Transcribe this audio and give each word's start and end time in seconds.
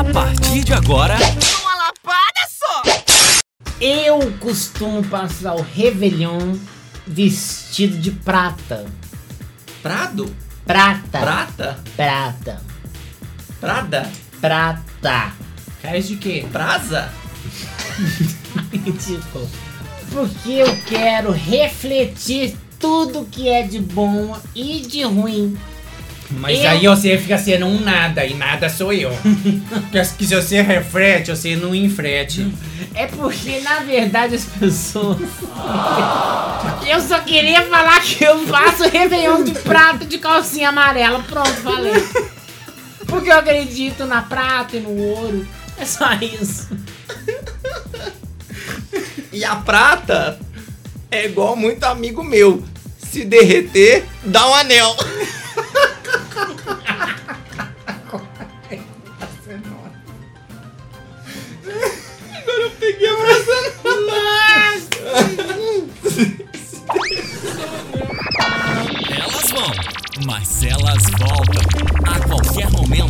A 0.00 0.04
partir 0.14 0.64
de 0.64 0.72
agora, 0.72 1.14
Uma 1.14 1.74
lapada 1.74 2.48
só! 2.48 2.82
Eu 3.78 4.32
costumo 4.40 5.04
passar 5.04 5.54
o 5.54 5.60
Réveillon 5.60 6.56
vestido 7.06 7.98
de 7.98 8.10
prata. 8.10 8.86
Prado? 9.82 10.34
Prata. 10.64 11.18
Prata? 11.20 11.78
Prata. 11.94 12.62
Prada? 13.60 14.10
Prata. 14.40 15.32
Cais 15.82 16.08
de 16.08 16.16
quê? 16.16 16.46
Prasa? 16.50 17.12
Ridículo. 18.72 19.50
Porque 20.10 20.50
eu 20.50 20.76
quero 20.86 21.30
refletir 21.30 22.56
tudo 22.78 23.26
que 23.30 23.50
é 23.50 23.64
de 23.64 23.78
bom 23.78 24.34
e 24.54 24.80
de 24.80 25.02
ruim. 25.02 25.58
Mas 26.32 26.58
Eu- 26.60 26.70
aí 26.70 26.86
você 26.86 27.18
fica 27.18 27.36
sendo 27.38 27.66
um 27.66 27.80
nada 27.80 28.24
e 28.24 28.34
nada 28.34 28.68
sou 28.68 28.92
eu. 28.92 29.10
Porque 29.90 30.00
que 30.18 30.26
se 30.26 30.34
você 30.34 30.62
reflete, 30.62 31.30
você 31.30 31.56
não 31.56 31.74
infrete. 31.74 32.52
É 32.94 33.06
porque, 33.06 33.60
na 33.60 33.80
verdade, 33.80 34.34
as 34.36 34.44
pessoas. 34.44 35.18
Eu 36.86 37.00
só 37.00 37.20
queria 37.20 37.62
falar 37.62 38.00
que 38.00 38.22
eu 38.24 38.46
faço 38.46 38.88
Réveillon 38.88 39.44
de 39.44 39.52
prata 39.52 40.04
de 40.04 40.18
calcinha 40.18 40.68
amarela. 40.70 41.22
Pronto, 41.22 41.50
falei. 41.62 41.92
Porque 43.06 43.30
eu 43.30 43.36
acredito 43.38 44.06
na 44.06 44.22
prata 44.22 44.76
e 44.76 44.80
no 44.80 44.90
ouro. 44.96 45.46
É 45.78 45.84
só 45.84 46.12
isso. 46.14 46.68
E 49.32 49.44
a 49.44 49.56
prata 49.56 50.38
é 51.10 51.26
igual 51.26 51.56
muito 51.56 51.84
amigo 51.84 52.22
meu. 52.22 52.62
Se 52.98 53.24
derreter, 53.24 54.04
dá 54.24 54.48
um 54.48 54.54
anel. 54.54 54.96
consegui 62.90 63.06
abraçar 63.06 63.64
é 69.08 69.16
Elas 69.20 69.50
vão, 69.50 69.72
mas 70.26 70.62
elas 70.64 71.02
voltam 71.18 71.62
a 72.04 72.20
qualquer 72.20 72.70
momento. 72.70 73.09